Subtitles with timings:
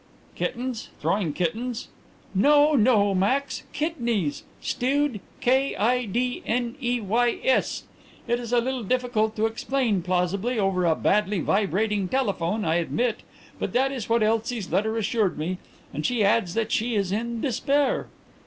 [0.33, 0.89] "Kittens!
[0.99, 1.89] Throwing kittens?"
[2.33, 3.61] "No, no, Max.
[3.71, 4.41] Kidneys.
[4.59, 7.83] Stewed k i d n e y s.
[8.27, 13.19] It is a little difficult to explain plausibly over a badly vibrating telephone, I admit,
[13.59, 15.59] but that is what Elsie's letter assured me,
[15.93, 18.07] and she adds that she is in despair."